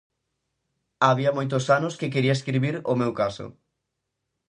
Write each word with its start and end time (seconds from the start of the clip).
Había 1.07 1.31
moitos 1.37 1.65
anos 1.77 1.93
que 1.99 2.11
quería 2.13 2.37
escribir 2.37 2.75
o 2.91 2.93
meu 3.01 3.11
caso. 3.21 3.45